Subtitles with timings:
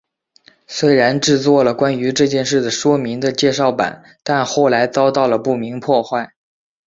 [0.65, 6.33] 虽然制作了关于这件事的说明的介绍板但后来遭到了不明破坏。